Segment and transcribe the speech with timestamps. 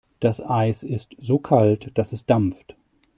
[0.19, 2.75] Das Eis ist so kalt, dass es dampft.